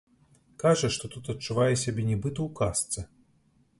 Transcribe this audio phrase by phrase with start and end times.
[0.61, 2.99] Кажа, што тут адчувае сябе нібыта ў казцы.